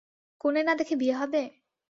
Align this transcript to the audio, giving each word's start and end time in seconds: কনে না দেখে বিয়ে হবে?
কনে 0.41 0.61
না 0.63 0.73
দেখে 0.75 0.95
বিয়ে 0.95 1.15
হবে? 1.15 1.41